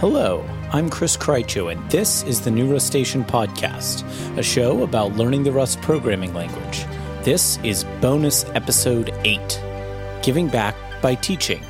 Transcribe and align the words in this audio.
Hello, 0.00 0.42
I'm 0.72 0.88
Chris 0.88 1.14
Krycho, 1.14 1.70
and 1.70 1.90
this 1.90 2.22
is 2.22 2.40
the 2.40 2.50
New 2.50 2.72
Rustacean 2.72 3.22
Podcast, 3.22 4.02
a 4.38 4.42
show 4.42 4.82
about 4.82 5.12
learning 5.12 5.42
the 5.42 5.52
Rust 5.52 5.78
programming 5.82 6.32
language. 6.32 6.86
This 7.22 7.58
is 7.58 7.84
bonus 8.00 8.46
episode 8.54 9.12
8 9.24 9.60
Giving 10.22 10.48
Back 10.48 10.74
by 11.02 11.16
Teaching. 11.16 11.62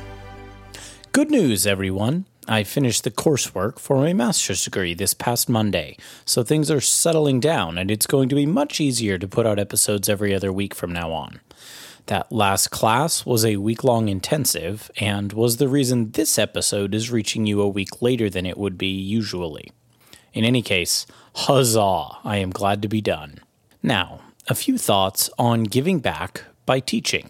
Good 1.11 1.29
news, 1.29 1.67
everyone! 1.67 2.23
I 2.47 2.63
finished 2.63 3.03
the 3.03 3.11
coursework 3.11 3.77
for 3.79 3.97
my 3.97 4.13
master's 4.13 4.63
degree 4.63 4.93
this 4.93 5.13
past 5.13 5.49
Monday, 5.49 5.97
so 6.23 6.41
things 6.41 6.71
are 6.71 6.79
settling 6.79 7.41
down, 7.41 7.77
and 7.77 7.91
it's 7.91 8.07
going 8.07 8.29
to 8.29 8.35
be 8.35 8.45
much 8.45 8.79
easier 8.79 9.17
to 9.17 9.27
put 9.27 9.45
out 9.45 9.59
episodes 9.59 10.07
every 10.07 10.33
other 10.33 10.53
week 10.53 10.73
from 10.73 10.93
now 10.93 11.11
on. 11.11 11.41
That 12.07 12.31
last 12.31 12.71
class 12.71 13.25
was 13.25 13.45
a 13.45 13.57
week 13.57 13.83
long 13.83 14.09
intensive 14.09 14.91
and 14.99 15.31
was 15.33 15.57
the 15.57 15.67
reason 15.67 16.11
this 16.11 16.37
episode 16.37 16.93
is 16.93 17.11
reaching 17.11 17.45
you 17.45 17.61
a 17.61 17.69
week 17.69 18.01
later 18.01 18.29
than 18.29 18.45
it 18.45 18.57
would 18.57 18.77
be 18.77 18.87
usually. 18.91 19.71
In 20.33 20.43
any 20.43 20.61
case, 20.61 21.05
huzzah! 21.35 22.17
I 22.23 22.37
am 22.37 22.49
glad 22.49 22.81
to 22.81 22.87
be 22.87 23.01
done. 23.01 23.39
Now, 23.83 24.21
a 24.47 24.55
few 24.55 24.77
thoughts 24.77 25.29
on 25.37 25.63
giving 25.63 25.99
back 25.99 26.43
by 26.65 26.79
teaching. 26.79 27.29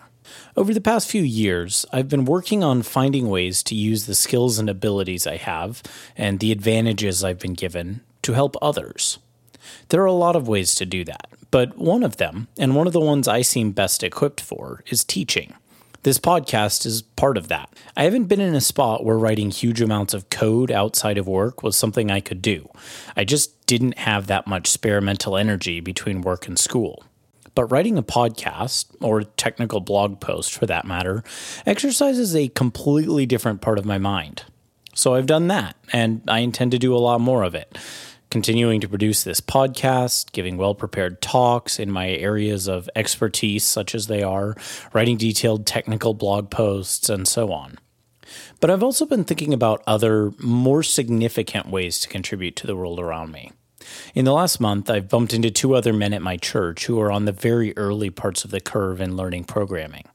Over 0.55 0.73
the 0.73 0.81
past 0.81 1.09
few 1.09 1.23
years, 1.23 1.85
I've 1.91 2.09
been 2.09 2.25
working 2.25 2.63
on 2.63 2.83
finding 2.83 3.29
ways 3.29 3.63
to 3.63 3.75
use 3.75 4.05
the 4.05 4.15
skills 4.15 4.59
and 4.59 4.69
abilities 4.69 5.27
I 5.27 5.37
have 5.37 5.81
and 6.15 6.39
the 6.39 6.51
advantages 6.51 7.23
I've 7.23 7.39
been 7.39 7.53
given 7.53 8.01
to 8.21 8.33
help 8.33 8.55
others. 8.61 9.17
There 9.89 10.01
are 10.01 10.05
a 10.05 10.11
lot 10.11 10.35
of 10.35 10.47
ways 10.47 10.75
to 10.75 10.85
do 10.85 11.03
that, 11.05 11.27
but 11.51 11.77
one 11.77 12.03
of 12.03 12.17
them, 12.17 12.47
and 12.57 12.75
one 12.75 12.87
of 12.87 12.93
the 12.93 12.99
ones 12.99 13.27
I 13.27 13.41
seem 13.41 13.71
best 13.71 14.03
equipped 14.03 14.41
for, 14.41 14.83
is 14.87 15.03
teaching. 15.03 15.53
This 16.03 16.17
podcast 16.17 16.87
is 16.87 17.03
part 17.03 17.37
of 17.37 17.47
that. 17.49 17.69
I 17.95 18.05
haven't 18.05 18.25
been 18.25 18.41
in 18.41 18.55
a 18.55 18.61
spot 18.61 19.05
where 19.05 19.19
writing 19.19 19.51
huge 19.51 19.81
amounts 19.81 20.15
of 20.15 20.31
code 20.31 20.71
outside 20.71 21.19
of 21.19 21.27
work 21.27 21.61
was 21.61 21.75
something 21.75 22.09
I 22.09 22.21
could 22.21 22.41
do. 22.41 22.69
I 23.15 23.23
just 23.23 23.67
didn't 23.67 23.99
have 23.99 24.25
that 24.25 24.47
much 24.47 24.67
spare 24.67 24.99
mental 24.99 25.37
energy 25.37 25.79
between 25.79 26.21
work 26.21 26.47
and 26.47 26.57
school. 26.57 27.03
But 27.53 27.65
writing 27.65 27.99
a 27.99 28.03
podcast, 28.03 28.95
or 28.99 29.23
technical 29.23 29.79
blog 29.79 30.19
post 30.19 30.53
for 30.53 30.65
that 30.65 30.85
matter, 30.85 31.23
exercises 31.67 32.35
a 32.35 32.47
completely 32.47 33.27
different 33.27 33.61
part 33.61 33.77
of 33.77 33.85
my 33.85 33.99
mind. 33.99 34.45
So 34.95 35.13
I've 35.13 35.27
done 35.27 35.49
that, 35.49 35.75
and 35.93 36.21
I 36.27 36.39
intend 36.39 36.71
to 36.71 36.79
do 36.79 36.95
a 36.95 36.97
lot 36.97 37.21
more 37.21 37.43
of 37.43 37.53
it 37.53 37.77
continuing 38.31 38.79
to 38.81 38.87
produce 38.87 39.23
this 39.23 39.41
podcast, 39.41 40.31
giving 40.31 40.57
well 40.57 40.73
prepared 40.73 41.21
talks 41.21 41.77
in 41.77 41.91
my 41.91 42.09
areas 42.09 42.67
of 42.67 42.89
expertise, 42.95 43.63
such 43.63 43.93
as 43.93 44.07
they 44.07 44.23
are, 44.23 44.55
writing 44.93 45.17
detailed 45.17 45.67
technical 45.67 46.15
blog 46.15 46.49
posts, 46.49 47.09
and 47.09 47.27
so 47.27 47.51
on. 47.51 47.77
But 48.59 48.71
I've 48.71 48.83
also 48.83 49.05
been 49.05 49.25
thinking 49.25 49.53
about 49.53 49.83
other, 49.85 50.31
more 50.39 50.81
significant 50.81 51.67
ways 51.67 51.99
to 51.99 52.07
contribute 52.07 52.55
to 52.55 52.67
the 52.67 52.75
world 52.75 52.99
around 52.99 53.31
me. 53.31 53.51
In 54.15 54.25
the 54.25 54.33
last 54.33 54.59
month, 54.59 54.89
I've 54.89 55.09
bumped 55.09 55.33
into 55.33 55.51
two 55.51 55.75
other 55.75 55.91
men 55.91 56.13
at 56.13 56.21
my 56.21 56.37
church 56.37 56.85
who 56.85 56.99
are 57.01 57.11
on 57.11 57.25
the 57.25 57.31
very 57.31 57.75
early 57.77 58.09
parts 58.09 58.45
of 58.45 58.51
the 58.51 58.61
curve 58.61 59.01
in 59.01 59.17
learning 59.17 59.45
programming. 59.45 60.05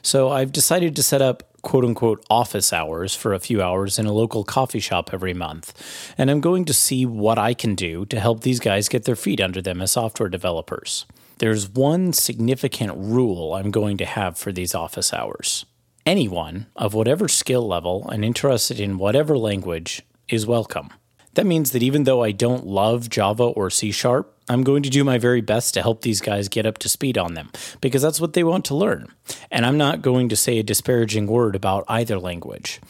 So 0.00 0.30
I've 0.30 0.52
decided 0.52 0.96
to 0.96 1.02
set 1.02 1.20
up 1.20 1.51
quote 1.62 1.84
unquote 1.84 2.24
office 2.28 2.72
hours 2.72 3.14
for 3.14 3.32
a 3.32 3.38
few 3.40 3.62
hours 3.62 3.98
in 3.98 4.06
a 4.06 4.12
local 4.12 4.44
coffee 4.44 4.80
shop 4.80 5.10
every 5.12 5.34
month, 5.34 6.14
and 6.18 6.30
I'm 6.30 6.40
going 6.40 6.64
to 6.66 6.74
see 6.74 7.06
what 7.06 7.38
I 7.38 7.54
can 7.54 7.74
do 7.74 8.04
to 8.06 8.20
help 8.20 8.42
these 8.42 8.60
guys 8.60 8.88
get 8.88 9.04
their 9.04 9.16
feet 9.16 9.40
under 9.40 9.62
them 9.62 9.80
as 9.80 9.92
software 9.92 10.28
developers. 10.28 11.06
There's 11.38 11.68
one 11.68 12.12
significant 12.12 12.92
rule 12.96 13.54
I'm 13.54 13.70
going 13.70 13.96
to 13.98 14.04
have 14.04 14.38
for 14.38 14.52
these 14.52 14.74
office 14.74 15.12
hours. 15.12 15.64
Anyone 16.04 16.66
of 16.76 16.94
whatever 16.94 17.28
skill 17.28 17.66
level 17.66 18.08
and 18.08 18.24
interested 18.24 18.78
in 18.78 18.98
whatever 18.98 19.38
language 19.38 20.02
is 20.28 20.46
welcome. 20.46 20.90
That 21.34 21.46
means 21.46 21.72
that 21.72 21.82
even 21.82 22.04
though 22.04 22.22
I 22.22 22.32
don't 22.32 22.66
love 22.66 23.08
Java 23.08 23.44
or 23.44 23.70
C 23.70 23.90
Sharp, 23.90 24.31
I'm 24.52 24.62
going 24.62 24.82
to 24.82 24.90
do 24.90 25.04
my 25.04 25.18
very 25.18 25.40
best 25.40 25.74
to 25.74 25.82
help 25.82 26.02
these 26.02 26.20
guys 26.20 26.48
get 26.48 26.66
up 26.66 26.78
to 26.78 26.88
speed 26.88 27.16
on 27.16 27.34
them 27.34 27.50
because 27.80 28.02
that's 28.02 28.20
what 28.20 28.34
they 28.34 28.44
want 28.44 28.64
to 28.66 28.74
learn. 28.74 29.08
And 29.50 29.64
I'm 29.64 29.78
not 29.78 30.02
going 30.02 30.28
to 30.28 30.36
say 30.36 30.58
a 30.58 30.62
disparaging 30.62 31.26
word 31.26 31.56
about 31.56 31.84
either 31.88 32.18
language. 32.18 32.80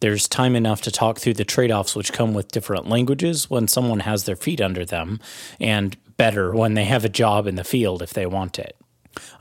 There's 0.00 0.28
time 0.28 0.54
enough 0.54 0.80
to 0.82 0.92
talk 0.92 1.18
through 1.18 1.34
the 1.34 1.44
trade 1.44 1.72
offs 1.72 1.96
which 1.96 2.12
come 2.12 2.32
with 2.32 2.52
different 2.52 2.88
languages 2.88 3.50
when 3.50 3.66
someone 3.66 4.00
has 4.00 4.24
their 4.24 4.36
feet 4.36 4.60
under 4.60 4.84
them, 4.84 5.18
and 5.58 5.96
better 6.16 6.54
when 6.54 6.74
they 6.74 6.84
have 6.84 7.04
a 7.04 7.08
job 7.08 7.46
in 7.46 7.56
the 7.56 7.64
field 7.64 8.00
if 8.00 8.12
they 8.12 8.26
want 8.26 8.58
it. 8.58 8.76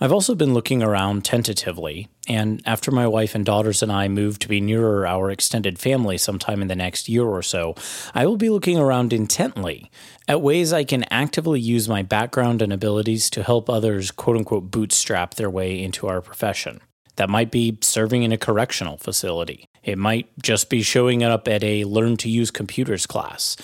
I've 0.02 0.12
also 0.12 0.34
been 0.34 0.56
looking 0.56 0.82
around 0.82 1.24
tentatively, 1.26 2.08
and 2.28 2.62
after 2.66 2.92
my 2.92 3.08
wife 3.08 3.36
and 3.36 3.46
daughters 3.46 3.82
and 3.82 3.92
I 3.92 4.08
move 4.08 4.38
to 4.40 4.48
be 4.48 4.60
nearer 4.60 5.08
our 5.08 5.32
extended 5.32 5.80
family 5.80 6.18
sometime 6.18 6.62
in 6.62 6.68
the 6.68 6.76
next 6.76 7.08
year 7.08 7.24
or 7.24 7.42
so, 7.42 7.76
I 8.14 8.26
will 8.26 8.38
be 8.38 8.50
looking 8.50 8.78
around 8.78 9.14
intently 9.14 9.90
at 10.28 10.42
ways 10.42 10.74
I 10.74 10.84
can 10.84 11.06
actively 11.06 11.60
use 11.60 11.88
my 11.88 12.04
background 12.04 12.62
and 12.62 12.74
abilities 12.74 13.30
to 13.32 13.44
help 13.44 13.70
others 13.70 14.12
quote 14.12 14.38
unquote 14.38 14.72
bootstrap 14.72 15.36
their 15.36 15.50
way 15.50 15.82
into 15.82 16.08
our 16.08 16.22
profession. 16.22 16.82
That 17.16 17.30
might 17.30 17.50
be 17.50 17.78
serving 17.82 18.24
in 18.24 18.32
a 18.32 18.38
correctional 18.38 18.98
facility. 18.98 19.68
It 19.84 19.98
might 19.98 20.30
just 20.42 20.70
be 20.70 20.84
showing 20.84 21.24
up 21.24 21.48
at 21.48 21.64
a 21.64 21.86
learn 21.86 22.18
to 22.18 22.30
use 22.30 22.52
computers 22.52 23.08
class. 23.08 23.56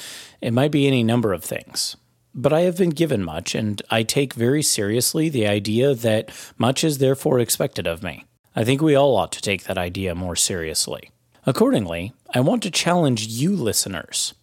It 0.42 0.54
might 0.54 0.72
be 0.72 0.88
any 0.88 1.04
number 1.04 1.34
of 1.34 1.44
things. 1.44 1.96
But 2.34 2.52
I 2.52 2.62
have 2.62 2.78
been 2.78 2.90
given 2.90 3.24
much, 3.24 3.54
and 3.54 3.80
I 3.92 4.02
take 4.02 4.34
very 4.34 4.64
seriously 4.64 5.30
the 5.30 5.46
idea 5.46 5.94
that 5.94 6.32
much 6.58 6.84
is 6.84 6.98
therefore 6.98 7.40
expected 7.40 7.86
of 7.86 8.02
me. 8.02 8.26
I 8.56 8.64
think 8.64 8.82
we 8.82 8.96
all 8.96 9.16
ought 9.16 9.32
to 9.32 9.42
take 9.42 9.64
that 9.64 9.78
idea 9.78 10.14
more 10.14 10.36
seriously. 10.36 11.10
Accordingly, 11.46 12.14
I 12.34 12.40
want 12.40 12.62
to 12.64 12.72
challenge 12.72 13.26
you 13.26 13.56
listeners. 13.56 14.34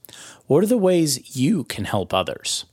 What 0.47 0.65
are 0.65 0.67
the 0.67 0.77
ways 0.77 1.37
you 1.37 1.65
can 1.65 1.85
help 1.85 2.13
others? 2.13 2.65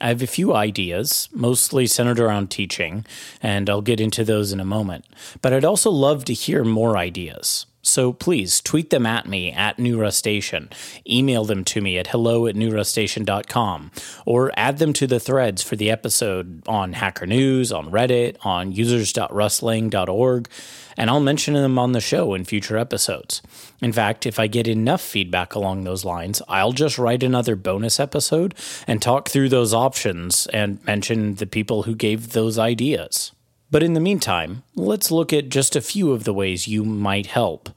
I 0.00 0.08
have 0.08 0.22
a 0.22 0.26
few 0.26 0.54
ideas, 0.54 1.28
mostly 1.32 1.86
centered 1.86 2.20
around 2.20 2.50
teaching, 2.50 3.04
and 3.42 3.68
I'll 3.68 3.82
get 3.82 4.00
into 4.00 4.24
those 4.24 4.52
in 4.52 4.60
a 4.60 4.64
moment. 4.64 5.04
But 5.42 5.52
I'd 5.52 5.64
also 5.64 5.90
love 5.90 6.24
to 6.26 6.32
hear 6.32 6.64
more 6.64 6.96
ideas. 6.96 7.66
So 7.84 8.14
please 8.14 8.62
tweet 8.62 8.88
them 8.88 9.04
at 9.04 9.28
me 9.28 9.52
at 9.52 9.76
Station, 10.14 10.70
email 11.08 11.44
them 11.44 11.64
to 11.64 11.82
me 11.82 11.98
at 11.98 12.08
hello 12.08 12.46
at 12.46 12.54
newrustacean.com, 12.54 13.90
or 14.24 14.50
add 14.56 14.78
them 14.78 14.94
to 14.94 15.06
the 15.06 15.20
threads 15.20 15.62
for 15.62 15.76
the 15.76 15.90
episode 15.90 16.62
on 16.66 16.94
Hacker 16.94 17.26
News, 17.26 17.70
on 17.70 17.90
Reddit, 17.90 18.36
on 18.40 18.72
users.rust-lang.org, 18.72 20.48
and 20.96 21.10
I'll 21.10 21.20
mention 21.20 21.52
them 21.52 21.78
on 21.78 21.92
the 21.92 22.00
show 22.00 22.32
in 22.32 22.44
future 22.44 22.78
episodes. 22.78 23.42
In 23.82 23.92
fact, 23.92 24.24
if 24.24 24.38
I 24.38 24.46
get 24.46 24.66
enough 24.66 25.02
feedback 25.02 25.54
along 25.54 25.84
those 25.84 26.06
lines, 26.06 26.40
I'll 26.48 26.72
just 26.72 26.96
write 26.98 27.22
another 27.22 27.54
bonus 27.54 28.00
episode 28.00 28.54
and 28.86 29.02
talk 29.02 29.28
through 29.28 29.50
those 29.50 29.74
options 29.74 30.46
and 30.46 30.82
mention 30.86 31.34
the 31.34 31.46
people 31.46 31.82
who 31.82 31.94
gave 31.94 32.32
those 32.32 32.58
ideas. 32.58 33.32
But 33.74 33.82
in 33.82 33.94
the 33.94 33.98
meantime, 33.98 34.62
let's 34.76 35.10
look 35.10 35.32
at 35.32 35.48
just 35.48 35.74
a 35.74 35.80
few 35.80 36.12
of 36.12 36.22
the 36.22 36.32
ways 36.32 36.68
you 36.68 36.84
might 36.84 37.26
help, 37.26 37.70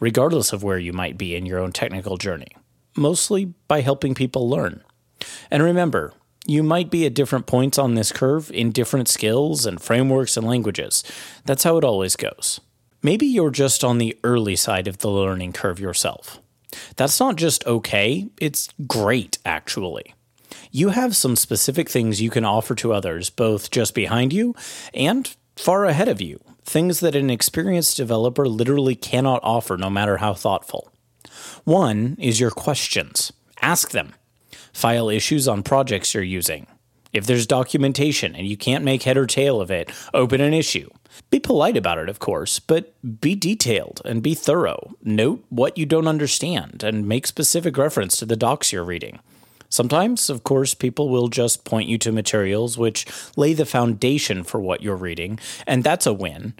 regardless 0.00 0.50
of 0.54 0.62
where 0.62 0.78
you 0.78 0.94
might 0.94 1.18
be 1.18 1.36
in 1.36 1.44
your 1.44 1.58
own 1.58 1.72
technical 1.72 2.16
journey, 2.16 2.56
mostly 2.96 3.52
by 3.68 3.82
helping 3.82 4.14
people 4.14 4.48
learn. 4.48 4.82
And 5.50 5.62
remember, 5.62 6.14
you 6.46 6.62
might 6.62 6.90
be 6.90 7.04
at 7.04 7.12
different 7.12 7.44
points 7.44 7.76
on 7.76 7.96
this 7.96 8.12
curve 8.12 8.50
in 8.50 8.72
different 8.72 9.08
skills 9.08 9.66
and 9.66 9.78
frameworks 9.78 10.38
and 10.38 10.46
languages. 10.46 11.04
That's 11.44 11.64
how 11.64 11.76
it 11.76 11.84
always 11.84 12.16
goes. 12.16 12.58
Maybe 13.02 13.26
you're 13.26 13.50
just 13.50 13.84
on 13.84 13.98
the 13.98 14.18
early 14.24 14.56
side 14.56 14.88
of 14.88 14.98
the 14.98 15.10
learning 15.10 15.52
curve 15.52 15.78
yourself. 15.78 16.40
That's 16.96 17.20
not 17.20 17.36
just 17.36 17.66
okay, 17.66 18.30
it's 18.40 18.70
great, 18.86 19.36
actually 19.44 20.14
you 20.70 20.88
have 20.88 21.14
some 21.14 21.36
specific 21.36 21.88
things 21.88 22.20
you 22.20 22.30
can 22.30 22.44
offer 22.44 22.74
to 22.74 22.92
others, 22.92 23.30
both 23.30 23.70
just 23.70 23.94
behind 23.94 24.32
you 24.32 24.54
and 24.94 25.34
far 25.56 25.84
ahead 25.84 26.08
of 26.08 26.20
you, 26.20 26.40
things 26.64 27.00
that 27.00 27.16
an 27.16 27.30
experienced 27.30 27.96
developer 27.96 28.48
literally 28.48 28.94
cannot 28.94 29.40
offer 29.42 29.76
no 29.76 29.90
matter 29.90 30.18
how 30.18 30.34
thoughtful. 30.34 30.92
One 31.64 32.16
is 32.18 32.40
your 32.40 32.50
questions. 32.50 33.32
Ask 33.60 33.90
them. 33.90 34.14
File 34.72 35.08
issues 35.08 35.46
on 35.46 35.62
projects 35.62 36.14
you're 36.14 36.22
using. 36.22 36.66
If 37.12 37.26
there's 37.26 37.46
documentation 37.46 38.34
and 38.34 38.46
you 38.46 38.56
can't 38.56 38.84
make 38.84 39.02
head 39.02 39.18
or 39.18 39.26
tail 39.26 39.60
of 39.60 39.70
it, 39.70 39.90
open 40.14 40.40
an 40.40 40.54
issue. 40.54 40.88
Be 41.28 41.38
polite 41.38 41.76
about 41.76 41.98
it, 41.98 42.08
of 42.08 42.18
course, 42.18 42.58
but 42.58 42.94
be 43.20 43.34
detailed 43.34 44.00
and 44.04 44.22
be 44.22 44.34
thorough. 44.34 44.94
Note 45.02 45.44
what 45.50 45.76
you 45.76 45.84
don't 45.84 46.08
understand 46.08 46.82
and 46.82 47.06
make 47.06 47.26
specific 47.26 47.76
reference 47.76 48.16
to 48.16 48.24
the 48.24 48.36
docs 48.36 48.72
you're 48.72 48.82
reading. 48.82 49.20
Sometimes, 49.72 50.28
of 50.28 50.44
course, 50.44 50.74
people 50.74 51.08
will 51.08 51.28
just 51.28 51.64
point 51.64 51.88
you 51.88 51.96
to 51.96 52.12
materials 52.12 52.76
which 52.76 53.06
lay 53.38 53.54
the 53.54 53.64
foundation 53.64 54.44
for 54.44 54.60
what 54.60 54.82
you're 54.82 54.94
reading, 54.94 55.38
and 55.66 55.82
that's 55.82 56.06
a 56.06 56.12
win. 56.12 56.52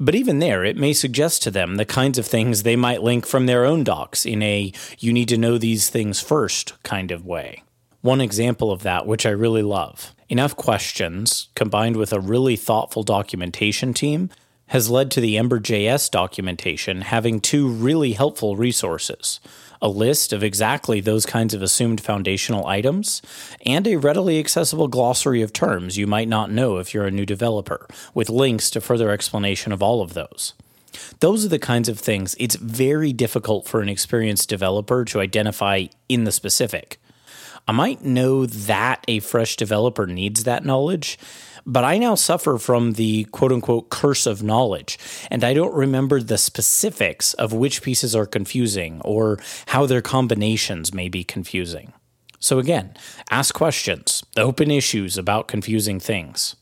But 0.00 0.16
even 0.16 0.40
there, 0.40 0.64
it 0.64 0.76
may 0.76 0.92
suggest 0.92 1.44
to 1.44 1.52
them 1.52 1.76
the 1.76 1.84
kinds 1.84 2.18
of 2.18 2.26
things 2.26 2.64
they 2.64 2.74
might 2.74 3.04
link 3.04 3.24
from 3.24 3.46
their 3.46 3.64
own 3.64 3.84
docs 3.84 4.26
in 4.26 4.42
a 4.42 4.72
you 4.98 5.12
need 5.12 5.28
to 5.28 5.38
know 5.38 5.58
these 5.58 5.88
things 5.90 6.20
first 6.20 6.72
kind 6.82 7.12
of 7.12 7.24
way. 7.24 7.62
One 8.00 8.20
example 8.20 8.72
of 8.72 8.82
that, 8.82 9.06
which 9.06 9.26
I 9.26 9.30
really 9.30 9.62
love 9.62 10.12
enough 10.28 10.56
questions 10.56 11.50
combined 11.54 11.94
with 11.94 12.12
a 12.12 12.18
really 12.18 12.56
thoughtful 12.56 13.04
documentation 13.04 13.94
team 13.94 14.28
has 14.70 14.90
led 14.90 15.12
to 15.12 15.20
the 15.20 15.38
Ember.js 15.38 16.10
documentation 16.10 17.02
having 17.02 17.38
two 17.38 17.68
really 17.68 18.14
helpful 18.14 18.56
resources 18.56 19.38
a 19.80 19.88
list 19.88 20.32
of 20.32 20.42
exactly 20.42 21.00
those 21.00 21.26
kinds 21.26 21.54
of 21.54 21.62
assumed 21.62 22.00
foundational 22.00 22.66
items, 22.66 23.22
and 23.64 23.86
a 23.86 23.96
readily 23.96 24.38
accessible 24.38 24.88
glossary 24.88 25.42
of 25.42 25.52
terms 25.52 25.96
you 25.96 26.06
might 26.06 26.28
not 26.28 26.50
know 26.50 26.78
if 26.78 26.92
you're 26.94 27.06
a 27.06 27.10
new 27.10 27.26
developer, 27.26 27.86
with 28.14 28.30
links 28.30 28.70
to 28.70 28.80
further 28.80 29.10
explanation 29.10 29.72
of 29.72 29.82
all 29.82 30.02
of 30.02 30.14
those. 30.14 30.54
Those 31.20 31.44
are 31.44 31.48
the 31.48 31.58
kinds 31.58 31.88
of 31.88 31.98
things 31.98 32.34
it's 32.38 32.56
very 32.56 33.12
difficult 33.12 33.66
for 33.66 33.80
an 33.80 33.88
experienced 33.88 34.48
developer 34.48 35.04
to 35.06 35.20
identify 35.20 35.86
in 36.08 36.24
the 36.24 36.32
specific. 36.32 36.98
I 37.68 37.72
might 37.72 38.04
know 38.04 38.46
that 38.46 39.04
a 39.08 39.18
fresh 39.20 39.56
developer 39.56 40.06
needs 40.06 40.44
that 40.44 40.64
knowledge, 40.64 41.18
but 41.66 41.82
I 41.82 41.98
now 41.98 42.14
suffer 42.14 42.58
from 42.58 42.92
the 42.92 43.24
quote 43.24 43.50
unquote 43.50 43.90
curse 43.90 44.24
of 44.24 44.42
knowledge, 44.42 44.98
and 45.32 45.42
I 45.42 45.52
don't 45.52 45.74
remember 45.74 46.22
the 46.22 46.38
specifics 46.38 47.34
of 47.34 47.52
which 47.52 47.82
pieces 47.82 48.14
are 48.14 48.26
confusing 48.26 49.00
or 49.04 49.40
how 49.66 49.84
their 49.84 50.00
combinations 50.00 50.94
may 50.94 51.08
be 51.08 51.24
confusing. 51.24 51.92
So, 52.38 52.60
again, 52.60 52.94
ask 53.30 53.52
questions, 53.52 54.22
open 54.36 54.70
issues 54.70 55.18
about 55.18 55.48
confusing 55.48 55.98
things. 55.98 56.54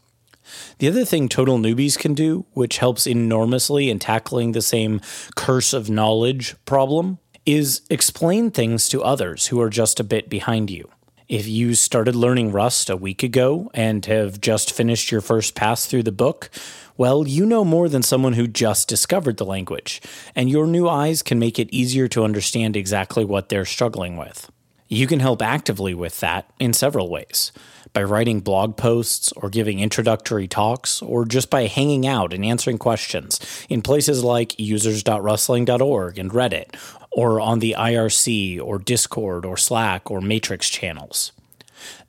The 0.79 0.89
other 0.89 1.05
thing 1.05 1.29
total 1.29 1.59
newbies 1.59 1.99
can 1.99 2.15
do, 2.15 2.47
which 2.53 2.79
helps 2.79 3.07
enormously 3.07 3.91
in 3.91 3.99
tackling 3.99 4.53
the 4.53 4.63
same 4.63 5.01
curse 5.37 5.73
of 5.75 5.91
knowledge 5.91 6.55
problem, 6.65 7.19
is 7.45 7.83
explain 7.91 8.51
things 8.51 8.89
to 8.89 9.03
others 9.03 9.49
who 9.49 9.61
are 9.61 9.69
just 9.69 10.01
a 10.01 10.05
bit 10.05 10.31
behind 10.31 10.71
you. 10.71 10.89
If 11.29 11.49
you 11.49 11.75
started 11.75 12.15
learning 12.15 12.53
Rust 12.53 12.91
a 12.91 12.99
week 12.99 13.23
ago 13.23 13.71
and 13.73 14.05
have 14.05 14.43
just 14.43 14.71
finished 14.71 15.11
your 15.11 15.23
first 15.23 15.55
pass 15.55 15.87
through 15.87 16.03
the 16.03 16.13
book, 16.13 16.51
well, 16.99 17.27
you 17.27 17.47
know 17.47 17.65
more 17.65 17.89
than 17.89 18.03
someone 18.03 18.35
who 18.35 18.47
just 18.47 18.89
discovered 18.89 19.39
the 19.39 19.47
language, 19.47 20.03
and 20.37 20.51
your 20.51 20.67
new 20.67 20.87
eyes 20.87 21.23
can 21.23 21.39
make 21.39 21.59
it 21.59 21.73
easier 21.73 22.09
to 22.09 22.25
understand 22.25 22.77
exactly 22.77 23.25
what 23.25 23.49
they're 23.49 23.65
struggling 23.65 24.19
with. 24.19 24.51
You 24.89 25.07
can 25.07 25.21
help 25.21 25.41
actively 25.41 25.95
with 25.95 26.21
that 26.21 26.51
in 26.61 26.75
several 26.75 27.09
ways 27.09 27.53
by 27.95 28.03
writing 28.03 28.41
blog 28.41 28.77
posts 28.77 29.33
or 29.33 29.49
giving 29.49 29.81
introductory 29.81 30.47
talks, 30.47 31.01
or 31.01 31.25
just 31.25 31.49
by 31.49 31.69
hanging 31.69 32.07
out 32.07 32.35
and 32.35 32.45
answering 32.45 32.77
questions 32.77 33.41
in 33.71 33.81
places 33.81 34.23
like 34.23 34.59
users.rust-lang.org 34.59 36.19
and 36.19 36.31
Reddit, 36.33 36.75
or 37.15 37.41
on 37.41 37.61
the 37.61 37.75
IRC 37.79 38.61
or 38.61 38.79
Discord 38.79 39.47
or 39.47 39.57
Slack 39.57 40.11
or 40.11 40.21
Matrix 40.21 40.69
channels. 40.69 41.33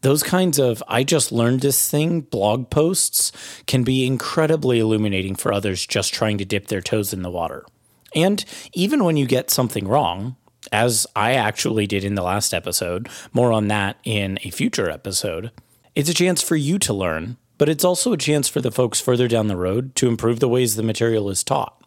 Those 0.01 0.23
kinds 0.23 0.59
of 0.59 0.83
I 0.87 1.03
just 1.03 1.31
learned 1.31 1.61
this 1.61 1.89
thing 1.89 2.21
blog 2.21 2.69
posts 2.69 3.31
can 3.67 3.83
be 3.83 4.05
incredibly 4.05 4.79
illuminating 4.79 5.35
for 5.35 5.53
others 5.53 5.85
just 5.85 6.13
trying 6.13 6.37
to 6.39 6.45
dip 6.45 6.67
their 6.67 6.81
toes 6.81 7.13
in 7.13 7.21
the 7.21 7.31
water. 7.31 7.65
And 8.13 8.43
even 8.73 9.03
when 9.03 9.17
you 9.17 9.25
get 9.25 9.49
something 9.51 9.87
wrong, 9.87 10.37
as 10.71 11.05
I 11.15 11.33
actually 11.33 11.85
did 11.85 12.03
in 12.03 12.15
the 12.15 12.23
last 12.23 12.53
episode, 12.53 13.09
more 13.33 13.51
on 13.51 13.67
that 13.67 13.97
in 14.03 14.39
a 14.43 14.49
future 14.49 14.89
episode, 14.89 15.51
it's 15.93 16.09
a 16.09 16.13
chance 16.13 16.41
for 16.41 16.55
you 16.55 16.79
to 16.79 16.93
learn, 16.93 17.37
but 17.57 17.69
it's 17.69 17.83
also 17.83 18.13
a 18.13 18.17
chance 18.17 18.47
for 18.47 18.61
the 18.61 18.71
folks 18.71 18.99
further 18.99 19.27
down 19.27 19.47
the 19.47 19.57
road 19.57 19.95
to 19.95 20.07
improve 20.07 20.39
the 20.39 20.49
ways 20.49 20.75
the 20.75 20.83
material 20.83 21.29
is 21.29 21.43
taught. 21.43 21.84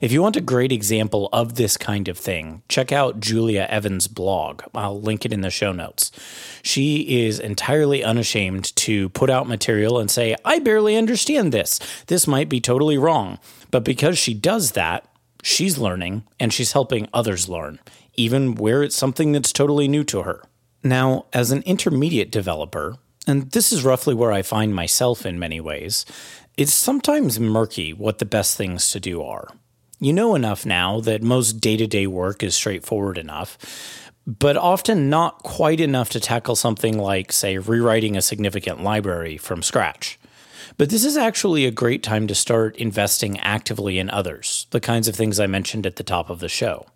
If 0.00 0.12
you 0.12 0.22
want 0.22 0.36
a 0.36 0.40
great 0.40 0.72
example 0.72 1.28
of 1.32 1.54
this 1.54 1.76
kind 1.76 2.08
of 2.08 2.18
thing, 2.18 2.62
check 2.68 2.92
out 2.92 3.20
Julia 3.20 3.66
Evans' 3.70 4.08
blog. 4.08 4.62
I'll 4.74 5.00
link 5.00 5.24
it 5.24 5.32
in 5.32 5.40
the 5.40 5.50
show 5.50 5.72
notes. 5.72 6.10
She 6.62 7.24
is 7.26 7.40
entirely 7.40 8.02
unashamed 8.04 8.74
to 8.76 9.08
put 9.10 9.30
out 9.30 9.48
material 9.48 9.98
and 9.98 10.10
say, 10.10 10.36
I 10.44 10.58
barely 10.58 10.96
understand 10.96 11.52
this. 11.52 11.78
This 12.06 12.26
might 12.26 12.48
be 12.48 12.60
totally 12.60 12.98
wrong. 12.98 13.38
But 13.70 13.84
because 13.84 14.18
she 14.18 14.34
does 14.34 14.72
that, 14.72 15.06
she's 15.42 15.78
learning 15.78 16.24
and 16.38 16.52
she's 16.52 16.72
helping 16.72 17.08
others 17.12 17.48
learn, 17.48 17.78
even 18.14 18.54
where 18.54 18.82
it's 18.82 18.96
something 18.96 19.32
that's 19.32 19.52
totally 19.52 19.88
new 19.88 20.04
to 20.04 20.22
her. 20.22 20.42
Now, 20.82 21.26
as 21.32 21.50
an 21.50 21.62
intermediate 21.62 22.32
developer, 22.32 22.96
and 23.26 23.50
this 23.52 23.72
is 23.72 23.84
roughly 23.84 24.14
where 24.14 24.32
I 24.32 24.42
find 24.42 24.74
myself 24.74 25.26
in 25.26 25.38
many 25.38 25.60
ways, 25.60 26.06
it's 26.56 26.74
sometimes 26.74 27.38
murky 27.38 27.92
what 27.92 28.18
the 28.18 28.24
best 28.24 28.56
things 28.56 28.90
to 28.90 29.00
do 29.00 29.22
are. 29.22 29.48
You 30.02 30.14
know 30.14 30.34
enough 30.34 30.64
now 30.64 31.00
that 31.00 31.22
most 31.22 31.60
day 31.60 31.76
to 31.76 31.86
day 31.86 32.06
work 32.06 32.42
is 32.42 32.54
straightforward 32.54 33.18
enough, 33.18 33.58
but 34.26 34.56
often 34.56 35.10
not 35.10 35.42
quite 35.42 35.78
enough 35.78 36.08
to 36.10 36.20
tackle 36.20 36.56
something 36.56 36.98
like, 36.98 37.32
say, 37.32 37.58
rewriting 37.58 38.16
a 38.16 38.22
significant 38.22 38.82
library 38.82 39.36
from 39.36 39.62
scratch. 39.62 40.18
But 40.78 40.88
this 40.88 41.04
is 41.04 41.18
actually 41.18 41.66
a 41.66 41.70
great 41.70 42.02
time 42.02 42.26
to 42.28 42.34
start 42.34 42.76
investing 42.76 43.38
actively 43.40 43.98
in 43.98 44.08
others, 44.08 44.66
the 44.70 44.80
kinds 44.80 45.06
of 45.06 45.16
things 45.16 45.38
I 45.38 45.46
mentioned 45.46 45.84
at 45.84 45.96
the 45.96 46.02
top 46.02 46.30
of 46.30 46.40
the 46.40 46.48
show. 46.48 46.86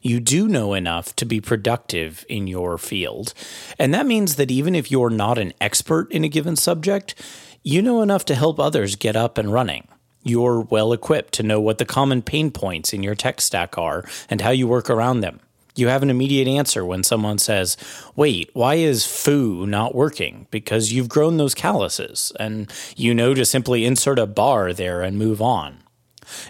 You 0.00 0.20
do 0.20 0.46
know 0.46 0.74
enough 0.74 1.16
to 1.16 1.24
be 1.24 1.40
productive 1.40 2.24
in 2.28 2.46
your 2.46 2.78
field. 2.78 3.34
And 3.80 3.92
that 3.92 4.06
means 4.06 4.36
that 4.36 4.52
even 4.52 4.76
if 4.76 4.92
you're 4.92 5.10
not 5.10 5.38
an 5.38 5.54
expert 5.60 6.12
in 6.12 6.22
a 6.22 6.28
given 6.28 6.54
subject, 6.54 7.16
you 7.64 7.82
know 7.82 8.00
enough 8.00 8.24
to 8.26 8.36
help 8.36 8.60
others 8.60 8.94
get 8.94 9.16
up 9.16 9.38
and 9.38 9.52
running. 9.52 9.88
You're 10.24 10.60
well 10.60 10.94
equipped 10.94 11.34
to 11.34 11.42
know 11.42 11.60
what 11.60 11.76
the 11.76 11.84
common 11.84 12.22
pain 12.22 12.50
points 12.50 12.94
in 12.94 13.02
your 13.02 13.14
tech 13.14 13.42
stack 13.42 13.76
are 13.76 14.04
and 14.30 14.40
how 14.40 14.50
you 14.50 14.66
work 14.66 14.88
around 14.88 15.20
them. 15.20 15.38
You 15.76 15.88
have 15.88 16.02
an 16.02 16.08
immediate 16.10 16.48
answer 16.48 16.82
when 16.84 17.02
someone 17.02 17.38
says, 17.38 17.76
Wait, 18.16 18.48
why 18.54 18.76
is 18.76 19.04
foo 19.04 19.66
not 19.66 19.94
working? 19.94 20.46
Because 20.50 20.92
you've 20.92 21.08
grown 21.08 21.36
those 21.36 21.54
calluses, 21.54 22.32
and 22.40 22.72
you 22.96 23.12
know 23.12 23.34
to 23.34 23.44
simply 23.44 23.84
insert 23.84 24.18
a 24.18 24.26
bar 24.26 24.72
there 24.72 25.02
and 25.02 25.18
move 25.18 25.42
on. 25.42 25.82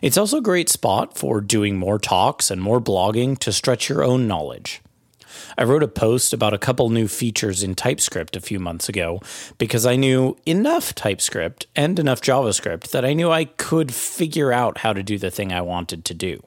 It's 0.03 0.19
also 0.19 0.39
a 0.39 0.43
great 0.43 0.69
spot 0.69 1.19
for 1.19 1.41
doing 1.41 1.77
more 1.77 1.99
talks 1.99 2.51
and 2.51 2.63
more 2.63 2.81
blogging 2.81 3.37
to 3.41 3.53
stretch 3.53 3.89
your 3.89 4.05
own 4.05 4.29
knowledge. 4.29 4.83
I 5.57 5.65
wrote 5.65 5.83
a 5.83 5.89
post 5.89 6.33
about 6.33 6.55
a 6.55 6.59
couple 6.59 6.91
new 6.91 7.09
features 7.09 7.63
in 7.63 7.75
TypeScript 7.75 8.37
a 8.37 8.41
few 8.41 8.59
months 8.59 8.89
ago 8.89 9.21
because 9.59 9.87
I 9.87 9.97
knew 9.97 10.37
enough 10.47 10.95
TypeScript 10.95 11.67
and 11.75 11.99
enough 11.99 12.21
JavaScript 12.21 12.91
that 12.91 13.05
I 13.05 13.13
knew 13.13 13.31
I 13.31 13.45
could 13.45 13.93
figure 13.93 14.53
out 14.53 14.79
how 14.79 14.93
to 14.93 15.03
do 15.03 15.19
the 15.19 15.31
thing 15.31 15.53
I 15.53 15.61
wanted 15.61 16.05
to 16.07 16.15
do. 16.15 16.43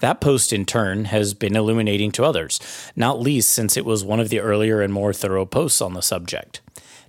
That 0.00 0.20
post, 0.20 0.52
in 0.52 0.64
turn, 0.64 1.06
has 1.06 1.34
been 1.34 1.56
illuminating 1.56 2.12
to 2.12 2.24
others, 2.24 2.60
not 2.94 3.20
least 3.20 3.50
since 3.50 3.76
it 3.76 3.84
was 3.84 4.04
one 4.04 4.20
of 4.20 4.28
the 4.28 4.40
earlier 4.40 4.80
and 4.80 4.92
more 4.92 5.12
thorough 5.12 5.46
posts 5.46 5.80
on 5.80 5.94
the 5.94 6.02
subject. 6.02 6.60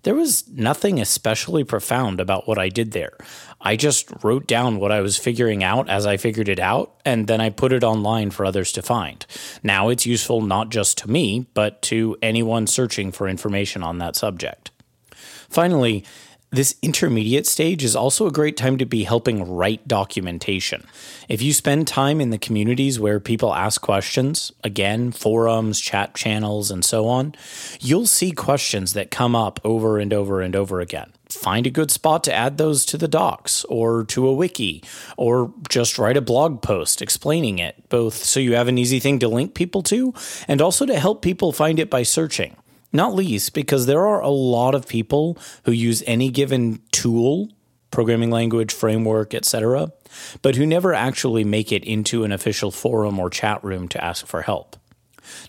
There 0.04 0.16
was 0.16 0.48
nothing 0.48 1.02
especially 1.02 1.64
profound 1.64 2.22
about 2.22 2.48
what 2.48 2.58
I 2.58 2.69
did 2.69 2.92
there. 2.92 3.18
I 3.60 3.75
just 3.75 4.10
wrote 4.24 4.48
down 4.48 4.80
what 4.80 4.91
I 4.91 5.01
was 5.01 5.18
figuring 5.18 5.63
out 5.63 5.89
as 5.89 6.06
I 6.06 6.18
figured 6.18 6.48
it 6.48 6.60
out, 6.60 6.96
and 7.03 7.27
then 7.27 7.41
I 7.41 7.50
put 7.50 7.74
it 7.74 7.84
online 7.84 8.30
for 8.32 8.46
others 8.46 8.72
to 8.74 8.82
find. 8.82 9.25
Now 9.63 9.89
it's 9.89 10.06
useful 10.06 10.41
not 10.41 10.70
just 10.70 10.98
to 11.00 11.10
me, 11.10 11.48
but 11.53 11.82
to 11.84 12.15
anyone 12.22 12.68
searching 12.68 13.12
for 13.12 13.27
information 13.27 13.84
on 13.84 13.98
that 13.98 14.15
subject. 14.15 14.72
Finally, 15.50 16.06
this 16.50 16.75
intermediate 16.82 17.46
stage 17.46 17.84
is 17.84 17.96
also 17.96 18.25
a 18.25 18.32
great 18.32 18.56
time 18.56 18.77
to 18.77 18.86
be 18.86 19.04
helping 19.04 19.50
write 19.50 19.86
documentation. 19.88 20.86
If 21.27 21.42
you 21.42 21.51
spend 21.51 21.88
time 21.88 22.22
in 22.22 22.30
the 22.30 22.38
communities 22.38 23.00
where 23.00 23.20
people 23.20 23.54
ask 23.54 23.82
questions, 23.82 24.54
again, 24.63 25.12
forums, 25.12 25.82
chat 25.82 26.16
channels, 26.16 26.72
and 26.72 26.86
so 26.86 27.08
on, 27.08 27.36
you'll 27.82 28.08
see 28.08 28.32
questions 28.32 28.94
that 28.94 29.12
come 29.12 29.36
up 29.36 29.60
over 29.66 30.00
and 30.00 30.13
over 30.13 30.39
and 30.39 30.56
over 30.56 30.80
again. 30.80 31.12
Find 31.30 31.68
a 31.68 31.72
good 31.72 31.92
spot 31.92 32.24
to 32.24 32.34
add 32.34 32.58
those 32.58 32.86
to 32.86 32.98
the 32.98 33.10
docs 33.10 33.66
or 33.66 34.06
to 34.06 34.25
a 34.25 34.34
wiki, 34.34 34.82
or 35.18 35.54
just 35.68 36.00
write 36.00 36.16
a 36.16 36.22
blog 36.22 36.62
post 36.62 37.01
explaining 37.01 37.60
it, 37.60 37.89
both 37.89 38.13
so 38.13 38.39
you 38.39 38.56
have 38.56 38.70
an 38.70 38.77
easy 38.77 39.01
thing 39.01 39.20
to 39.20 39.27
link 39.27 39.54
people 39.54 39.84
to 39.84 40.13
and 40.48 40.62
also 40.62 40.86
to 40.86 40.98
help 40.98 41.22
people 41.22 41.51
find 41.51 41.77
it 41.80 41.89
by 41.89 42.04
searching. 42.04 42.56
Not 42.94 43.13
least 43.13 43.53
because 43.53 43.86
there 43.86 44.06
are 44.08 44.22
a 44.22 44.29
lot 44.29 44.74
of 44.74 44.88
people 44.88 45.38
who 45.65 45.72
use 45.72 46.03
any 46.08 46.29
given 46.29 46.82
tool, 46.91 47.50
programming 47.91 48.32
language, 48.32 48.74
framework, 48.74 49.34
etc., 49.34 49.91
but 50.41 50.56
who 50.56 50.65
never 50.65 50.94
actually 50.94 51.44
make 51.44 51.72
it 51.72 51.84
into 51.84 52.24
an 52.24 52.32
official 52.32 52.72
forum 52.72 53.20
or 53.20 53.29
chat 53.29 53.63
room 53.63 53.88
to 53.89 54.03
ask 54.03 54.25
for 54.25 54.44
help. 54.44 54.77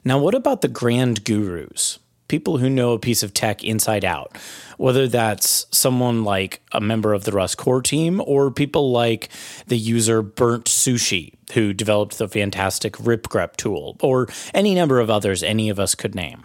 Now, 0.04 0.18
what 0.18 0.35
about 0.35 0.62
the 0.62 0.68
grand 0.68 1.25
gurus? 1.25 1.99
People 2.26 2.59
who 2.59 2.68
know 2.68 2.92
a 2.92 2.99
piece 2.99 3.23
of 3.23 3.33
tech 3.33 3.64
inside 3.64 4.04
out, 4.04 4.37
whether 4.76 5.09
that's 5.09 5.64
someone 5.71 6.25
like 6.25 6.61
a 6.73 6.80
member 6.80 7.14
of 7.14 7.25
the 7.25 7.33
Rust 7.33 7.57
core 7.57 7.80
team 7.80 8.21
or 8.26 8.50
people 8.50 8.90
like 8.90 9.30
the 9.68 9.78
user 9.78 10.21
Burnt 10.21 10.66
Sushi, 10.66 11.33
who 11.52 11.73
developed 11.73 12.18
the 12.18 12.28
fantastic 12.28 12.95
RipGrep 12.95 13.57
tool, 13.57 13.97
or 14.02 14.28
any 14.52 14.75
number 14.75 15.00
of 15.00 15.09
others 15.09 15.42
any 15.42 15.71
of 15.71 15.80
us 15.80 15.95
could 15.95 16.14
name. 16.14 16.45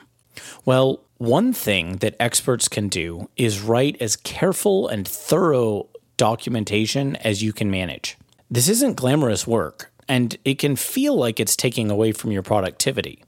Well, 0.65 1.01
one 1.17 1.53
thing 1.53 1.97
that 1.97 2.15
experts 2.19 2.67
can 2.67 2.89
do 2.89 3.29
is 3.37 3.61
write 3.61 4.01
as 4.01 4.15
careful 4.15 4.87
and 4.87 5.07
thorough 5.07 5.87
documentation 6.17 7.15
as 7.17 7.41
you 7.41 7.53
can 7.53 7.71
manage. 7.71 8.17
This 8.51 8.69
isn't 8.69 8.97
glamorous 8.97 9.47
work, 9.47 9.91
and 10.07 10.37
it 10.45 10.59
can 10.59 10.75
feel 10.75 11.15
like 11.15 11.39
it's 11.39 11.55
taking 11.55 11.89
away 11.89 12.11
from 12.11 12.31
your 12.31 12.43
productivity. 12.43 13.23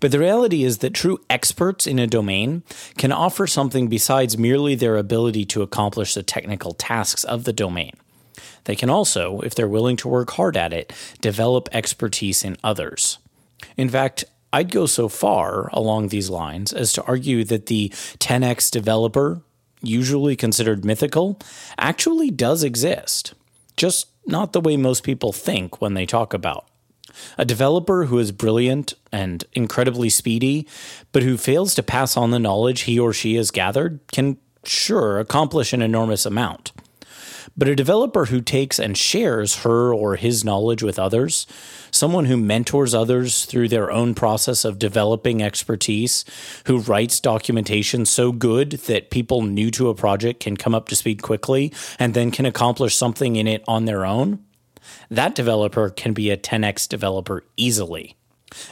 But 0.00 0.10
the 0.10 0.18
reality 0.18 0.64
is 0.64 0.78
that 0.78 0.94
true 0.94 1.18
experts 1.30 1.86
in 1.86 1.98
a 1.98 2.06
domain 2.06 2.62
can 2.98 3.12
offer 3.12 3.46
something 3.46 3.88
besides 3.88 4.36
merely 4.36 4.74
their 4.74 4.96
ability 4.96 5.44
to 5.46 5.62
accomplish 5.62 6.14
the 6.14 6.22
technical 6.22 6.74
tasks 6.74 7.24
of 7.24 7.44
the 7.44 7.52
domain. 7.52 7.92
They 8.64 8.76
can 8.76 8.90
also, 8.90 9.40
if 9.40 9.54
they're 9.54 9.68
willing 9.68 9.96
to 9.98 10.08
work 10.08 10.32
hard 10.32 10.56
at 10.56 10.72
it, 10.72 10.92
develop 11.20 11.68
expertise 11.72 12.44
in 12.44 12.56
others. 12.62 13.18
In 13.76 13.88
fact, 13.88 14.24
I'd 14.52 14.72
go 14.72 14.86
so 14.86 15.08
far 15.08 15.68
along 15.72 16.08
these 16.08 16.30
lines 16.30 16.72
as 16.72 16.92
to 16.94 17.04
argue 17.04 17.44
that 17.44 17.66
the 17.66 17.90
10x 17.90 18.70
developer, 18.70 19.42
usually 19.80 20.36
considered 20.36 20.84
mythical, 20.84 21.38
actually 21.78 22.30
does 22.30 22.64
exist. 22.64 23.34
Just 23.76 24.08
not 24.26 24.52
the 24.52 24.60
way 24.60 24.76
most 24.76 25.04
people 25.04 25.32
think 25.32 25.80
when 25.80 25.94
they 25.94 26.06
talk 26.06 26.34
about. 26.34 26.66
A 27.38 27.44
developer 27.44 28.04
who 28.04 28.18
is 28.18 28.32
brilliant 28.32 28.94
and 29.10 29.44
incredibly 29.52 30.08
speedy, 30.08 30.66
but 31.12 31.22
who 31.22 31.36
fails 31.36 31.74
to 31.74 31.82
pass 31.82 32.16
on 32.16 32.30
the 32.30 32.38
knowledge 32.38 32.82
he 32.82 32.98
or 32.98 33.12
she 33.12 33.34
has 33.36 33.50
gathered, 33.50 34.00
can 34.12 34.36
sure 34.64 35.18
accomplish 35.18 35.72
an 35.72 35.82
enormous 35.82 36.26
amount. 36.26 36.72
But 37.56 37.68
a 37.68 37.76
developer 37.76 38.26
who 38.26 38.40
takes 38.40 38.78
and 38.78 38.96
shares 38.96 39.56
her 39.62 39.92
or 39.92 40.16
his 40.16 40.44
knowledge 40.44 40.82
with 40.82 40.98
others, 40.98 41.46
someone 41.90 42.26
who 42.26 42.36
mentors 42.36 42.94
others 42.94 43.44
through 43.44 43.68
their 43.68 43.90
own 43.90 44.14
process 44.14 44.64
of 44.64 44.78
developing 44.78 45.42
expertise, 45.42 46.24
who 46.66 46.78
writes 46.78 47.20
documentation 47.20 48.06
so 48.06 48.32
good 48.32 48.72
that 48.72 49.10
people 49.10 49.42
new 49.42 49.70
to 49.72 49.88
a 49.88 49.94
project 49.94 50.40
can 50.40 50.56
come 50.56 50.74
up 50.74 50.88
to 50.88 50.96
speed 50.96 51.22
quickly 51.22 51.72
and 51.98 52.14
then 52.14 52.30
can 52.30 52.46
accomplish 52.46 52.94
something 52.94 53.36
in 53.36 53.46
it 53.46 53.62
on 53.66 53.84
their 53.84 54.04
own, 54.04 54.44
that 55.10 55.34
developer 55.34 55.90
can 55.90 56.12
be 56.12 56.30
a 56.30 56.36
10x 56.36 56.88
developer 56.88 57.44
easily. 57.56 58.16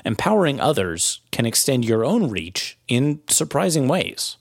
Empowering 0.05 0.61
others 0.61 1.21
can 1.31 1.47
extend 1.47 1.85
your 1.85 2.05
own 2.05 2.31
reach 2.31 2.79
in 2.89 3.21
surprising 3.29 3.87
ways. 3.89 4.37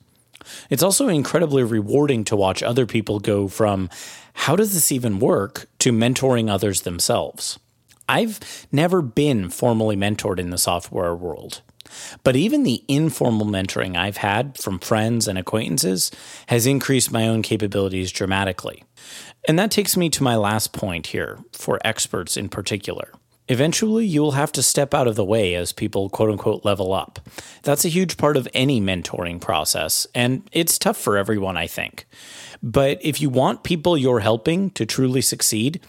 It's 0.70 0.84
also 0.84 1.08
incredibly 1.08 1.64
rewarding 1.64 2.24
to 2.26 2.36
watch 2.36 2.64
other 2.64 2.86
people 2.86 3.20
go 3.20 3.48
from, 3.48 3.90
how 4.34 4.56
does 4.56 4.74
this 4.74 4.92
even 4.92 5.20
work, 5.20 5.68
to 5.80 5.92
mentoring 5.92 6.50
others 6.50 6.82
themselves. 6.82 7.60
I've 8.10 8.68
never 8.72 9.02
been 9.02 9.50
formally 9.50 9.96
mentored 9.96 10.40
in 10.40 10.50
the 10.50 10.58
software 10.58 11.16
world. 11.16 11.62
But 12.24 12.36
even 12.36 12.64
the 12.64 12.84
informal 12.88 13.46
mentoring 13.46 13.96
I've 13.96 14.18
had 14.18 14.58
from 14.58 14.80
friends 14.80 15.28
and 15.28 15.38
acquaintances 15.38 16.12
has 16.48 16.66
increased 16.66 17.12
my 17.12 17.28
own 17.28 17.42
capabilities 17.42 18.12
dramatically. 18.12 18.84
And 19.48 19.58
that 19.58 19.72
takes 19.72 19.96
me 19.96 20.10
to 20.10 20.24
my 20.24 20.36
last 20.36 20.74
point 20.74 21.08
here, 21.08 21.40
for 21.54 21.80
experts 21.86 22.36
in 22.36 22.50
particular. 22.50 23.12
Eventually, 23.50 24.06
you 24.06 24.22
will 24.22 24.32
have 24.32 24.52
to 24.54 24.64
step 24.64 24.94
out 24.94 25.08
of 25.08 25.16
the 25.16 25.24
way 25.24 25.56
as 25.56 25.72
people 25.72 26.10
quote 26.10 26.30
unquote 26.30 26.66
level 26.66 26.94
up. 26.94 27.20
That's 27.64 27.86
a 27.86 27.90
huge 27.90 28.18
part 28.18 28.36
of 28.36 28.48
any 28.54 28.82
mentoring 28.82 29.40
process, 29.40 30.06
and 30.14 30.48
it's 30.52 30.78
tough 30.78 30.98
for 30.98 31.18
everyone, 31.18 31.56
I 31.56 31.68
think. 31.68 32.06
But 32.62 33.00
if 33.02 33.22
you 33.22 33.30
want 33.30 33.64
people 33.64 33.98
you're 33.98 34.20
helping 34.20 34.72
to 34.72 34.86
truly 34.86 35.22
succeed, 35.22 35.80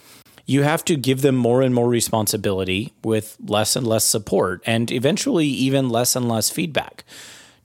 you 0.45 0.63
have 0.63 0.83
to 0.85 0.95
give 0.95 1.21
them 1.21 1.35
more 1.35 1.61
and 1.61 1.75
more 1.75 1.87
responsibility 1.87 2.93
with 3.03 3.37
less 3.45 3.75
and 3.75 3.85
less 3.85 4.05
support, 4.05 4.63
and 4.65 4.91
eventually, 4.91 5.45
even 5.45 5.89
less 5.89 6.15
and 6.15 6.27
less 6.27 6.49
feedback. 6.49 7.03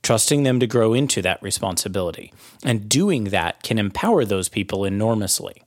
Trusting 0.02 0.42
them 0.42 0.60
to 0.60 0.66
grow 0.66 0.92
into 0.92 1.22
that 1.22 1.42
responsibility. 1.42 2.30
And 2.62 2.90
doing 2.90 3.24
that 3.24 3.62
can 3.62 3.78
empower 3.78 4.26
those 4.26 4.50
people 4.50 4.84
enormously. 4.84 5.63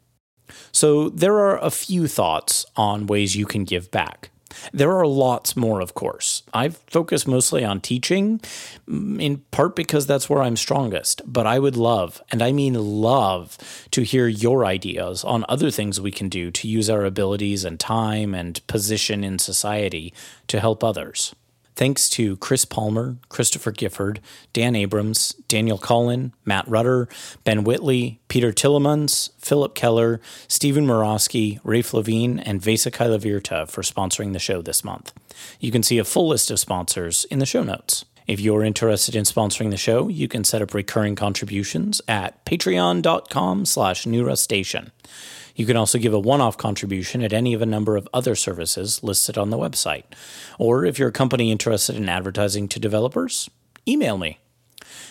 So, 0.72 1.10
there 1.10 1.36
are 1.36 1.58
a 1.58 1.72
few 1.72 2.08
thoughts 2.08 2.66
on 2.76 3.08
ways 3.08 3.36
you 3.36 3.46
can 3.46 3.64
give 3.64 3.92
back. 3.92 4.30
There 4.74 4.96
are 4.98 5.08
lots 5.08 5.56
more, 5.56 5.82
of 5.82 5.94
course. 5.94 6.44
I've 6.54 6.78
focused 6.88 7.28
mostly 7.28 7.64
on 7.64 7.82
teaching, 7.82 8.40
mm, 8.88 9.22
in 9.22 9.38
part 9.52 9.76
because 9.76 10.08
that's 10.08 10.30
where 10.30 10.42
I'm 10.42 10.56
strongest. 10.56 11.22
But 11.26 11.48
I 11.48 11.60
would 11.60 11.78
love, 11.78 12.22
and 12.32 12.42
I 12.42 12.52
mean 12.52 12.74
love, 12.74 13.58
to 13.92 14.02
hear 14.02 14.28
your 14.28 14.66
ideas 14.66 15.24
on 15.24 15.46
other 15.48 15.72
things 15.72 16.02
we 16.02 16.12
can 16.12 16.30
do 16.30 16.52
to 16.52 16.68
use 16.68 16.90
our 16.90 17.06
abilities 17.06 17.66
and 17.66 17.80
time 17.80 18.34
and 18.34 18.66
position 18.68 19.24
in 19.24 19.40
society 19.40 20.14
to 20.48 20.60
help 20.60 20.84
others. 20.84 21.36
Thanks 21.78 22.10
to 22.10 22.38
Chris 22.38 22.66
Palmer, 22.66 23.18
Christopher 23.30 23.72
Gifford, 23.72 24.20
Dan 24.52 24.76
Abrams, 24.76 25.34
Daniel 25.48 25.78
Collin, 25.78 26.34
Matt 26.44 26.68
Rudder, 26.68 27.08
Ben 27.44 27.64
Whitley, 27.64 28.20
Peter 28.30 28.52
Tillemans, 28.52 29.30
Philip 29.38 29.76
Keller, 29.76 30.20
Stephen 30.48 30.88
Murawski, 30.88 31.62
Raph 31.62 31.94
Levien, 31.94 32.42
and 32.44 32.64
Vesa 32.64 32.92
Kaihlavirta 32.92 33.70
for 33.70 33.84
sponsoring 33.84 34.34
the 34.34 34.40
show 34.40 34.64
this 34.64 34.84
month. 34.84 35.14
You 35.60 35.72
can 35.72 35.84
see 35.84 36.00
a 36.00 36.04
full 36.04 36.28
list 36.28 36.50
of 36.50 36.60
sponsors 36.60 37.26
in 37.26 37.38
the 37.38 37.46
show 37.46 37.62
notes. 37.62 38.06
If 38.26 38.40
you're 38.40 38.64
interested 38.64 39.16
in 39.16 39.24
sponsoring 39.24 39.70
the 39.70 39.78
show, 39.78 40.08
you 40.08 40.28
can 40.28 40.44
set 40.44 40.64
up 40.64 40.74
recurring 40.74 41.14
contributions 41.16 42.02
at 42.08 42.44
patreon.com 42.44 43.66
slash 43.66 44.06
newrustacean. 44.06 44.90
You 45.58 45.66
can 45.66 45.76
also 45.76 45.98
give 45.98 46.14
a 46.14 46.20
one 46.20 46.40
off 46.40 46.56
contribution 46.56 47.24
at 47.24 47.34
any 47.34 47.54
of 47.54 47.64
a 47.64 47.66
number 47.66 47.98
of 47.98 48.08
other 48.14 48.36
services 48.36 49.04
listed 49.04 49.40
on 49.40 49.50
the 49.50 49.58
website. 49.58 50.04
Or 50.60 50.86
if 50.86 51.00
you're 51.00 51.10
a 51.10 51.12
company 51.12 51.52
interested 51.52 51.96
in 51.96 52.08
advertising 52.08 52.68
to 52.70 52.80
developers, 52.80 53.50
email 53.88 54.20
me. 54.20 54.38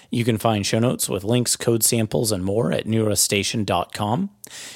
You 0.09 0.25
can 0.25 0.39
find 0.39 0.65
show 0.65 0.79
notes 0.79 1.09
with 1.09 1.25
links, 1.25 1.57
code 1.57 1.83
samples, 1.83 2.31
and 2.31 2.45
more 2.45 2.73
at 2.73 2.87
newrustacean.com. 2.87 4.31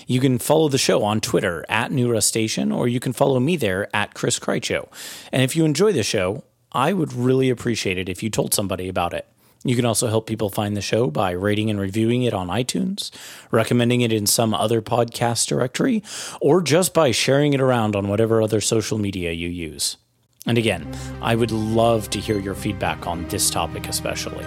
You 0.08 0.18
can 0.20 0.38
follow 0.40 0.68
the 0.68 0.76
show 0.76 1.04
on 1.04 1.20
Twitter 1.20 1.64
at 1.68 1.92
newrustacean, 1.92 2.76
or 2.76 2.88
you 2.88 2.98
can 2.98 3.12
follow 3.12 3.38
me 3.38 3.56
there 3.56 3.88
at 3.94 4.14
Chris 4.14 4.40
Krycho. 4.40 4.88
And 5.30 5.42
if 5.42 5.54
you 5.54 5.64
enjoy 5.64 5.92
the 5.92 6.02
show, 6.02 6.42
I 6.72 6.92
would 6.92 7.12
really 7.12 7.48
appreciate 7.48 7.96
it 7.96 8.08
if 8.08 8.24
you 8.24 8.28
told 8.28 8.52
somebody 8.52 8.88
about 8.88 9.14
it. 9.14 9.28
You 9.62 9.76
can 9.76 9.85
also 9.85 10.09
help 10.09 10.26
people 10.26 10.49
find 10.49 10.75
the 10.76 10.81
show 10.81 11.09
by 11.11 11.33
rating 11.33 11.69
and 11.69 11.79
reviewing 11.79 12.23
it 12.23 12.33
on 12.33 12.49
iTunes, 12.49 13.11
recommending 13.50 14.00
it 14.00 14.12
in 14.12 14.26
some 14.26 14.55
other 14.55 14.81
podcast 14.81 15.49
directory, 15.49 16.02
or 16.40 16.62
just 16.62 16.95
by 16.95 17.11
sharing 17.11 17.52
it 17.52 17.61
around 17.61 17.95
on 17.95 18.09
whatever 18.09 18.40
other 18.40 18.62
social 18.62 18.97
media 18.97 19.33
you 19.33 19.49
use. 19.49 19.99
And 20.47 20.57
again, 20.57 20.90
I 21.21 21.35
would 21.35 21.50
love 21.50 22.09
to 22.11 22.19
hear 22.19 22.38
your 22.38 22.55
feedback 22.55 23.07
on 23.07 23.29
this 23.29 23.50
topic, 23.50 23.87
especially. 23.87 24.47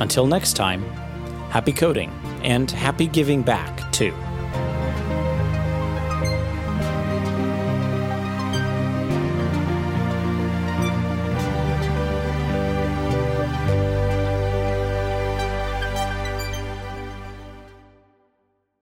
Until 0.00 0.26
next 0.26 0.54
time, 0.54 0.82
happy 1.50 1.72
coding 1.72 2.10
and 2.42 2.68
happy 2.68 3.06
giving 3.06 3.42
back, 3.42 3.92
too. 3.92 4.12